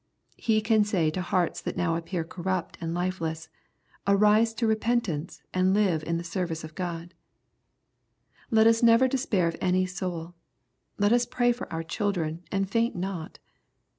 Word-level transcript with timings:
He 0.37 0.61
can 0.61 0.83
say 0.83 1.11
to 1.11 1.21
hearts 1.21 1.61
that 1.61 1.77
now 1.77 1.95
appear 1.95 2.23
corrupt 2.23 2.75
and 2.81 2.91
lifeless," 2.95 3.49
Arise 4.07 4.51
to 4.55 4.65
repent 4.65 5.07
ance, 5.07 5.43
and 5.53 5.75
live 5.75 6.01
in 6.05 6.17
the 6.17 6.23
service 6.23 6.63
of 6.63 6.73
God." 6.73 7.13
Let 8.49 8.65
us 8.65 8.81
never 8.81 9.07
despair 9.07 9.47
of 9.47 9.57
any 9.61 9.85
soul. 9.85 10.33
Let 10.97 11.13
us 11.13 11.27
pray 11.27 11.51
for 11.51 11.71
our 11.71 11.83
children, 11.83 12.41
and 12.51 12.67
faint 12.67 12.95
not. 12.95 13.37